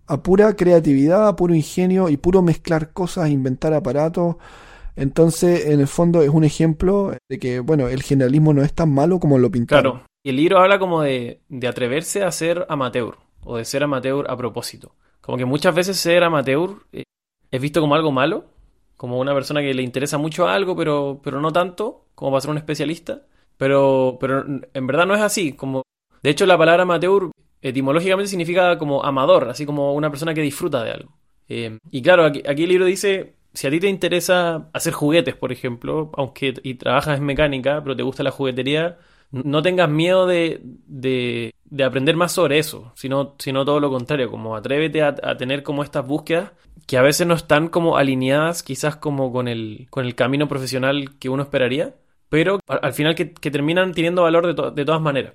[0.08, 4.38] a pura creatividad, a puro ingenio y puro mezclar cosas, inventar aparatos.
[4.96, 8.92] Entonces, en el fondo es un ejemplo de que, bueno, el generalismo no es tan
[8.92, 9.92] malo como lo pintaron.
[9.92, 13.84] Claro, y el libro habla como de, de atreverse a ser amateur, o de ser
[13.84, 14.96] amateur a propósito.
[15.22, 17.04] Como que muchas veces ser amateur eh,
[17.52, 18.46] es visto como algo malo,
[18.96, 22.52] como una persona que le interesa mucho algo, pero, pero no tanto, como para ser
[22.52, 23.22] un especialista.
[23.58, 25.54] Pero, pero en verdad no es así.
[25.54, 25.84] Como,
[26.24, 27.32] de hecho, la palabra amateur
[27.70, 31.18] etimológicamente significa como amador, así como una persona que disfruta de algo.
[31.50, 35.52] Eh, y claro, aquí, el libro dice, si a ti te interesa hacer juguetes, por
[35.52, 38.98] ejemplo, aunque y trabajas en mecánica, pero te gusta la juguetería,
[39.32, 41.54] no tengas miedo de, de,
[41.84, 46.06] aprender más sobre eso, sino, sino todo lo contrario, como atrévete a, tener como estas
[46.08, 46.52] búsquedas
[46.86, 51.18] que a veces no están como alineadas quizás como con el, con el camino profesional
[51.20, 51.96] que uno esperaría,
[52.30, 55.34] pero al final que, terminan teniendo valor de, de, todas maneras.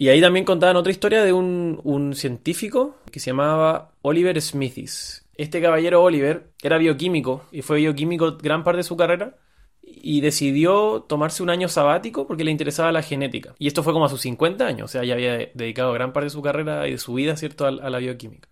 [0.00, 5.28] Y ahí también contaban otra historia de un, un científico que se llamaba Oliver Smithis.
[5.36, 9.36] Este caballero Oliver era bioquímico y fue bioquímico gran parte de su carrera
[9.82, 13.54] y decidió tomarse un año sabático porque le interesaba la genética.
[13.58, 16.24] Y esto fue como a sus 50 años, o sea, ya había dedicado gran parte
[16.24, 18.48] de su carrera y de su vida, ¿cierto?, a, la bioquímica.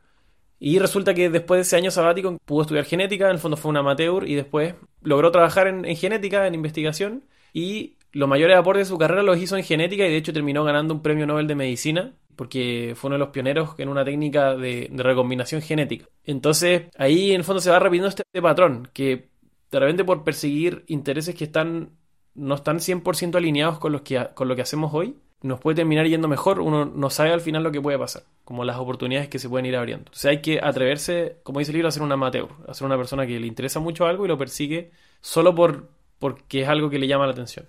[0.61, 3.71] Y resulta que después de ese año sabático pudo estudiar genética, en el fondo fue
[3.71, 8.93] un amateur y después logró trabajar en, genética, en investigación y los mayores aportes de
[8.93, 11.55] su carrera los hizo en genética y de hecho terminó ganando un premio Nobel de
[11.55, 16.07] Medicina porque fue uno de los pioneros en una técnica de, recombinación genética.
[16.25, 19.29] Entonces ahí en el fondo se va repitiendo este patrón, que
[19.71, 21.91] de repente por perseguir intereses que están
[22.35, 26.07] no están 100% alineados con, los que, con lo que hacemos hoy, nos puede terminar
[26.07, 29.41] yendo mejor, uno no sabe al final lo que puede pasar, como las oportunidades que
[29.41, 30.11] se pueden ir abriendo.
[30.13, 32.87] O sea, hay que atreverse, como dice el libro, a ser un amateur, a ser
[32.87, 35.89] una persona que le interesa mucho algo y lo persigue solo por,
[36.21, 37.67] porque es algo que le llama la atención.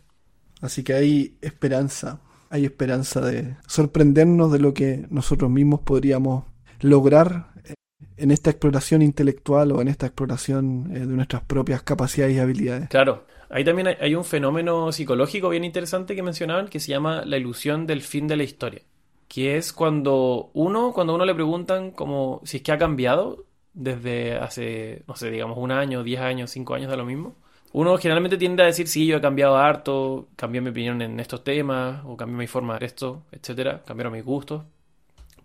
[0.62, 6.46] Así que hay esperanza, hay esperanza de sorprendernos de lo que nosotros mismos podríamos
[6.82, 7.50] lograr
[8.18, 12.90] en esta exploración intelectual o en esta exploración eh, de nuestras propias capacidades y habilidades.
[12.90, 17.38] Claro, ahí también hay un fenómeno psicológico bien interesante que mencionaban que se llama la
[17.38, 18.82] ilusión del fin de la historia,
[19.28, 24.36] que es cuando uno, cuando uno le preguntan como si es que ha cambiado desde
[24.38, 27.36] hace, no sé, digamos un año, diez años, cinco años de lo mismo.
[27.72, 31.44] Uno generalmente tiende a decir, sí, yo he cambiado harto, cambié mi opinión en estos
[31.44, 34.64] temas, o cambié mi forma de esto, etcétera, cambiaron mis gustos.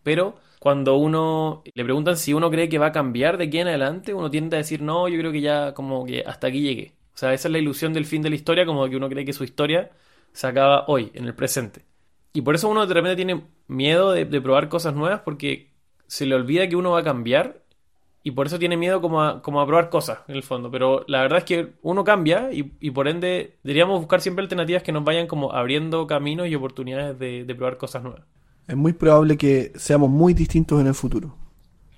[0.03, 3.69] Pero cuando uno le preguntan si uno cree que va a cambiar de aquí en
[3.69, 6.95] adelante, uno tiende a decir, no, yo creo que ya como que hasta aquí llegué.
[7.15, 9.25] O sea, esa es la ilusión del fin de la historia, como que uno cree
[9.25, 9.91] que su historia
[10.33, 11.85] se acaba hoy, en el presente.
[12.33, 15.71] Y por eso uno de repente tiene miedo de, probar cosas nuevas porque
[16.07, 17.63] se le olvida que uno va a cambiar
[18.25, 20.71] y por eso tiene miedo como a, como a probar cosas, en el fondo.
[20.73, 24.91] Pero la verdad es que uno cambia y, por ende deberíamos buscar siempre alternativas que
[24.91, 28.25] nos vayan como abriendo caminos y oportunidades de probar cosas nuevas
[28.67, 31.37] es muy probable que seamos muy distintos en el futuro.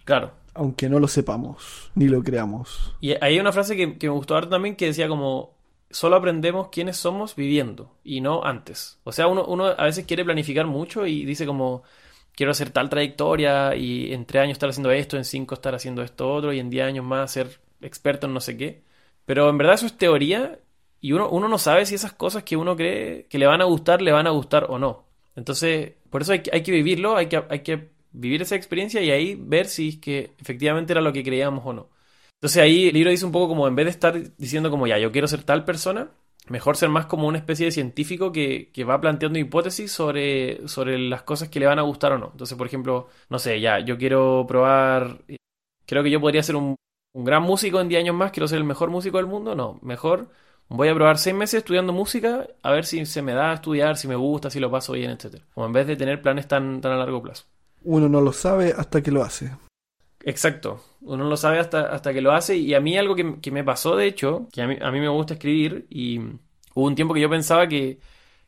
[0.04, 0.32] Claro.
[0.54, 2.94] Aunque no lo sepamos, ni lo creamos.
[3.00, 5.54] Y hay una frase que, me gustó ahora también que decía como,
[5.90, 8.98] solo aprendemos quiénes somos viviendo y no antes.
[9.04, 11.82] O sea, uno, uno a veces quiere planificar mucho y dice como,
[12.36, 16.02] quiero hacer tal trayectoria y en tres años estar haciendo esto, en cinco estar haciendo
[16.02, 18.84] esto otro y en diez años más ser experto en no sé qué.
[19.24, 20.60] Pero en verdad eso es teoría
[21.00, 23.64] y uno, uno no sabe si esas cosas que uno cree que le van a
[23.64, 25.06] gustar, le van a gustar o no.
[25.36, 29.02] Entonces, por eso hay que, hay que vivirlo, hay que, hay que vivir esa experiencia
[29.02, 31.90] y ahí ver si es que efectivamente era lo que creíamos o no.
[32.34, 34.98] Entonces ahí el libro dice un poco como en vez de estar diciendo como ya,
[34.98, 36.10] yo quiero ser tal persona,
[36.46, 40.98] mejor ser más como una especie de científico que, que, va planteando hipótesis sobre, sobre
[40.98, 42.30] las cosas que le van a gustar o no.
[42.32, 45.18] Entonces, por ejemplo, no sé, ya, yo quiero probar,
[45.86, 46.76] creo que yo podría ser un,
[47.14, 49.78] un gran músico en 10 años más, quiero ser el mejor músico del mundo, no,
[49.82, 50.28] mejor
[50.68, 53.96] Voy a probar seis meses estudiando música, a ver si se me da a estudiar,
[53.96, 55.42] si me gusta, si lo paso bien, etc.
[55.54, 57.44] Como en vez de tener planes tan, tan a largo plazo.
[57.84, 59.52] Uno no lo sabe hasta que lo hace.
[60.26, 62.56] Exacto, uno no lo sabe hasta, hasta que lo hace.
[62.56, 65.34] Y a mí algo que, me pasó, de hecho, que a mí, a me gusta
[65.34, 68.00] escribir, y hubo un tiempo que yo pensaba que,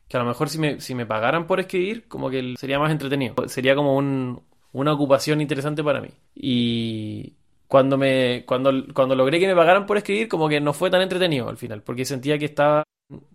[0.09, 2.91] que a lo mejor si me, si me pagaran por escribir, como que sería más
[2.91, 3.35] entretenido.
[3.47, 4.41] Sería como un,
[4.73, 6.09] una ocupación interesante para mí.
[6.35, 7.37] Y,
[7.69, 11.01] cuando me cuando, cuando logré que me pagaran por escribir, como que no fue tan
[11.01, 12.83] entretenido al final, porque sentía que estaba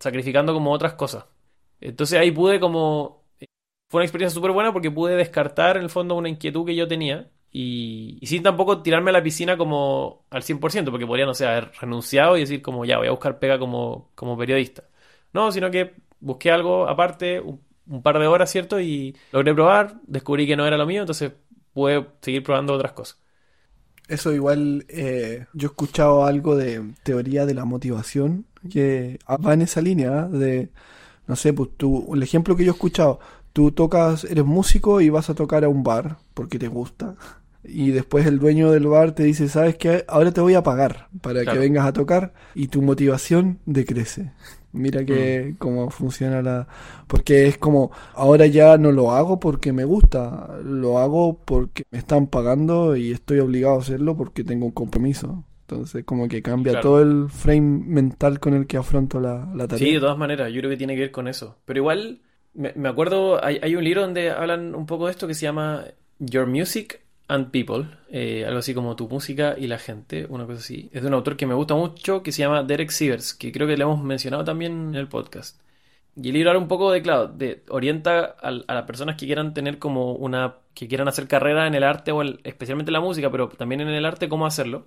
[0.00, 1.24] sacrificando como otras cosas.
[1.80, 3.24] Entonces ahí pude como...
[3.88, 6.88] Fue una experiencia súper buena porque pude descartar en el fondo una inquietud que yo
[6.88, 11.47] tenía y, sin tampoco tirarme a la piscina como al 100%, porque podría, no sé,
[11.47, 14.83] haber renunciado y decir como ya voy a buscar pega como, como periodista.
[15.33, 18.81] No, sino que busqué algo aparte, un, par de horas, ¿cierto?
[18.81, 21.31] Y logré probar, descubrí que no era lo mío, entonces
[21.73, 23.21] pude seguir probando otras cosas.
[24.09, 29.62] Eso igual, eh, yo he escuchado algo de teoría de la motivación que va en
[29.62, 30.71] esa línea de,
[31.29, 33.21] no sé, pues tú, el ejemplo que yo he escuchado,
[33.53, 37.14] tú tocas, eres músico y vas a tocar a un bar porque te gusta.
[37.66, 40.05] Y después el dueño del bar te dice, ¿sabes qué?
[40.07, 44.33] Ahora te voy a pagar para que vengas a tocar y tu motivación decrece.
[44.72, 45.57] Mira que mm.
[45.57, 46.66] cómo funciona la...
[47.07, 51.98] Porque es como, ahora ya no lo hago porque me gusta, lo hago porque me
[51.98, 55.45] están pagando y estoy obligado a hacerlo porque tengo un compromiso.
[55.62, 59.86] Entonces como que cambia todo el frame mental con el que afronto la, la, tarea.
[59.86, 61.57] Sí, de todas maneras, yo creo que tiene que ver con eso.
[61.64, 62.20] Pero igual,
[62.53, 65.43] me, me acuerdo, hay, hay un libro donde hablan un poco de esto que se
[65.43, 65.84] llama
[66.18, 70.59] Your Music and People, eh, algo así como Tu música y la gente, una cosa
[70.61, 70.91] así.
[70.93, 73.66] Es de un autor que me gusta mucho que se llama Derek Sivers, que creo
[73.66, 75.61] que le hemos mencionado también en el podcast.
[76.16, 77.35] Y el libro habla un poco de, claro,
[77.70, 81.83] orienta a, las personas que quieran tener como una, que quieran hacer carrera en el
[81.83, 84.87] arte o especialmente en la música, pero también en el arte, cómo hacerlo.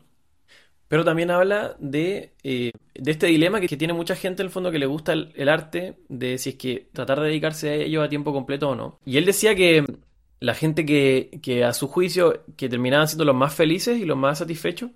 [0.87, 4.79] Pero también habla de, eh, este dilema que, tiene mucha gente en el fondo que
[4.79, 8.31] le gusta el arte, de si es que tratar de dedicarse a ello a tiempo
[8.31, 8.99] completo o no.
[9.05, 9.85] Y él decía que
[10.39, 14.17] la gente que, que a su juicio que terminaban siendo los más felices y los
[14.17, 14.91] más satisfechos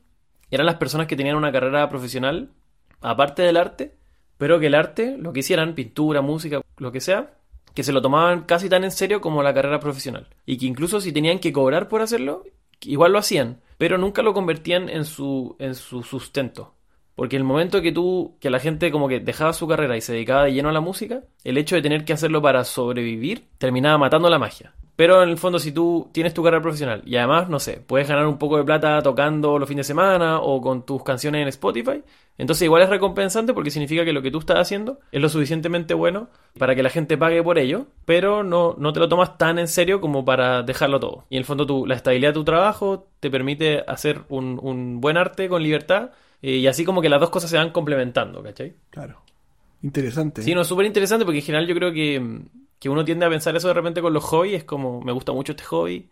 [0.51, 2.49] eran las personas que tenían una carrera profesional
[3.01, 3.95] aparte del arte,
[4.37, 7.33] pero que el arte, lo que hicieran, pintura, música, lo que sea,
[7.73, 10.27] que se lo tomaban casi tan en serio como la carrera profesional.
[10.45, 12.43] Y que incluso si tenían que cobrar por hacerlo,
[12.81, 16.73] igual lo hacían, pero nunca lo convertían en su, en su sustento.
[17.15, 20.13] Porque el momento que tú, que la gente como que dejaba su carrera y se
[20.13, 23.97] dedicaba de lleno a la música, el hecho de tener que hacerlo para sobrevivir terminaba
[23.97, 24.73] matando la magia.
[25.01, 28.07] Pero en el fondo, si tú tienes tu carrera profesional y además, no sé, puedes
[28.07, 31.47] ganar un poco de plata tocando los fines de semana o con tus canciones en
[31.47, 32.03] Spotify,
[32.37, 35.95] entonces igual es recompensante porque significa que lo que tú estás haciendo es lo suficientemente
[35.95, 39.57] bueno para que la gente pague por ello, pero no, no te lo tomas tan
[39.57, 41.25] en serio como para dejarlo todo.
[41.31, 45.01] Y en el fondo, tu, la estabilidad de tu trabajo te permite hacer un, un
[45.01, 46.11] buen arte con libertad
[46.43, 48.75] eh, y así como que las dos cosas se van complementando, ¿cachai?
[48.91, 49.23] Claro.
[49.81, 50.43] Interesante.
[50.43, 52.43] Sí, no, es súper interesante porque en general yo creo que,
[52.81, 55.33] que uno tiende a pensar eso de repente con los hobbies, es como, me gusta
[55.33, 56.11] mucho este hobby,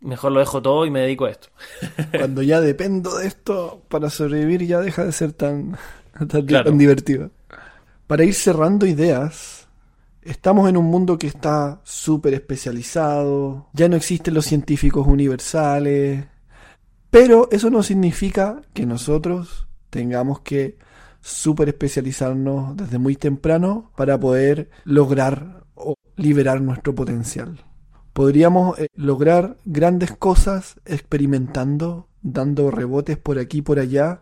[0.00, 1.48] mejor lo dejo todo y me dedico a esto.
[2.14, 5.76] Cuando ya dependo de esto para sobrevivir ya deja de ser tan,
[6.28, 6.64] tan, Claro.
[6.64, 7.30] tan divertido.
[8.06, 9.68] Para ir cerrando ideas,
[10.22, 16.26] estamos en un mundo que está súper especializado, ya no existen los científicos universales,
[17.10, 20.78] pero eso no significa que nosotros tengamos que
[21.20, 25.64] súper especializarnos desde muy temprano para poder lograr
[26.18, 27.64] liberar nuestro potencial.
[28.12, 34.20] Podríamos eh, lograr grandes cosas experimentando, dando rebotes por aquí y por allá.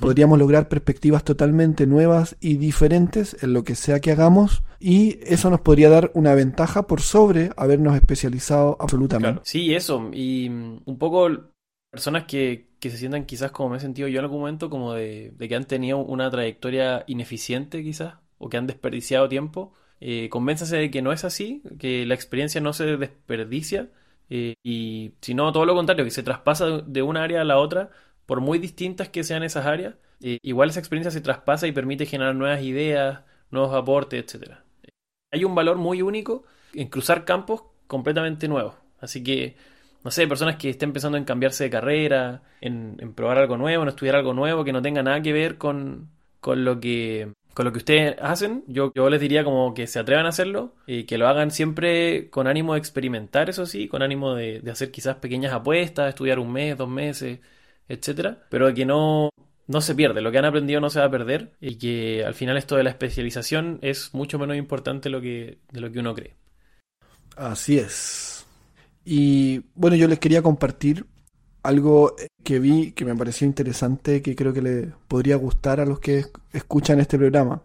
[0.00, 5.50] Podríamos lograr perspectivas totalmente nuevas y diferentes en lo que sea que hagamos y eso
[5.50, 9.32] nos podría dar una ventaja por sobre habernos especializado absolutamente.
[9.32, 9.42] Claro.
[9.44, 10.10] Sí, eso.
[10.10, 11.28] Y mm, un poco
[11.90, 14.94] personas que, que se sientan quizás como me he sentido yo en algún momento, como
[14.94, 20.28] de, de que han tenido una trayectoria ineficiente quizás, o que han desperdiciado tiempo, eh,
[20.30, 23.90] convénzase de que no es así, que la experiencia no se desperdicia,
[24.30, 27.90] eh, y sino todo lo contrario, que se traspasa de- una área a la otra,
[28.26, 32.06] por muy distintas que sean esas áreas, eh, igual esa experiencia se traspasa y permite
[32.06, 33.20] generar nuevas ideas,
[33.50, 34.64] nuevos aportes, etcétera.
[35.32, 38.74] Hay un valor muy único en cruzar campos completamente nuevos.
[39.00, 39.56] Así que,
[40.04, 43.82] no sé, personas que estén pensando en cambiarse de carrera, en, en probar algo nuevo,
[43.82, 47.64] en estudiar algo nuevo que no tenga nada que ver con, con lo que con
[47.64, 51.04] lo que ustedes hacen, yo, yo les diría como que se atrevan a hacerlo y
[51.04, 54.90] que lo hagan siempre con ánimo de experimentar, eso sí, con ánimo de, de hacer
[54.90, 57.40] quizás pequeñas apuestas, estudiar un mes, dos meses,
[57.88, 59.30] etcétera, pero que no,
[59.66, 62.34] no se pierde, lo que han aprendido no se va a perder y que al
[62.34, 66.14] final esto de la especialización es mucho menos importante lo que, de lo que uno
[66.14, 66.36] cree.
[67.36, 68.46] Así es.
[69.04, 71.06] Y bueno, yo les quería compartir
[71.64, 75.98] algo que vi que me pareció interesante, que creo que le podría gustar a los
[75.98, 77.62] que es- escuchan este programa.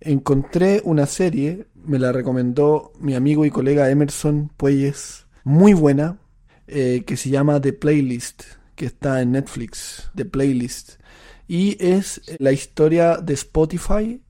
[0.00, 6.18] Encontré una serie, me la recomendó mi amigo y colega Emerson Puelles, muy buena,
[6.66, 8.42] eh, que se llama The Playlist,
[8.74, 10.94] que está en Netflix, The Playlist.
[11.48, 14.20] Y es la historia de Spotify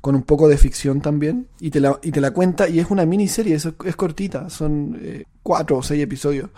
[0.00, 2.90] con un poco de ficción también, y te la, y te la cuenta, y es
[2.90, 6.50] una miniserie, es, es cortita, son eh, cuatro o seis episodios,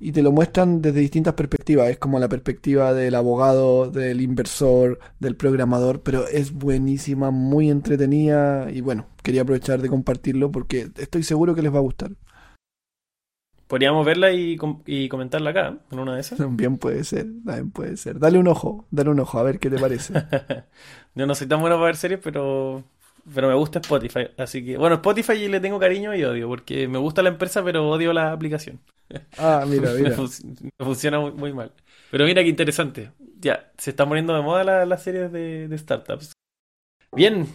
[0.00, 4.98] y te lo muestran desde distintas perspectivas, es como la perspectiva del abogado, del inversor,
[5.20, 11.22] del programador, pero es buenísima, muy entretenida, y bueno, quería aprovechar de compartirlo porque estoy
[11.22, 12.12] seguro que les va a gustar.
[13.66, 16.38] Podríamos verla y, com- y comentarla acá, en una de esas.
[16.56, 18.18] Bien puede ser, también puede ser.
[18.18, 20.12] Dale un ojo, dale un ojo, a ver qué te parece.
[21.14, 22.84] Yo no soy tan bueno para ver series, pero,
[23.34, 24.28] pero me gusta Spotify.
[24.38, 27.88] Así que, bueno, Spotify le tengo cariño y odio, porque me gusta la empresa, pero
[27.88, 28.80] odio la aplicación.
[29.36, 30.12] Ah, mira, Me mira.
[30.12, 30.30] fun-
[30.78, 31.72] me funciona muy, muy mal.
[32.10, 33.12] Pero mira qué interesante.
[33.40, 36.32] Ya, se están poniendo de moda la- las series de, de startups.
[37.12, 37.46] Bien,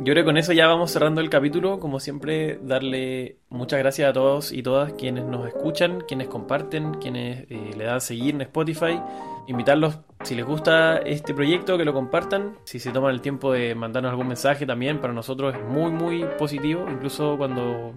[0.00, 1.80] yo creo que con eso ya vamos cerrando el capítulo.
[1.80, 7.46] Como siempre, darle muchas gracias a todos y todas quienes nos escuchan, quienes comparten, quienes
[7.50, 9.00] eh, le dan a seguir en Spotify.
[9.46, 12.56] Invitarlos, si les gusta este proyecto, que lo compartan.
[12.64, 16.24] Si se toman el tiempo de mandarnos algún mensaje también, para nosotros es muy, muy
[16.38, 16.86] positivo.
[16.90, 17.94] Incluso cuando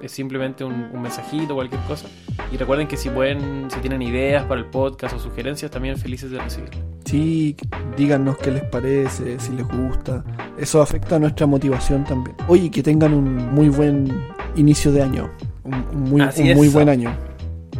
[0.00, 2.08] es simplemente un, un mensajito o cualquier cosa.
[2.50, 6.30] Y recuerden que si pueden, si tienen ideas para el podcast o sugerencias, también felices
[6.30, 6.82] de recibirlas.
[7.04, 7.56] Sí,
[7.96, 10.24] díganos qué les parece, si les gusta.
[10.58, 12.36] Eso afecta a nuestra motivación también.
[12.48, 14.08] Oye, que tengan un muy buen
[14.56, 15.30] inicio de año.
[15.62, 17.35] Un, un muy, un muy buen año.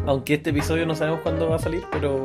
[0.06, 2.24] Aunque este episodio no sabemos cuándo va a salir, pero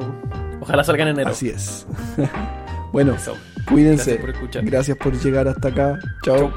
[0.60, 1.32] ojalá salga en enero.
[1.32, 1.88] Así es.
[2.92, 3.36] bueno, Eso.
[3.68, 4.12] cuídense.
[4.12, 4.66] Gracias por escuchar.
[4.66, 6.00] Gracias por llegar hasta acá.
[6.24, 6.38] Chao.
[6.38, 6.52] Chau.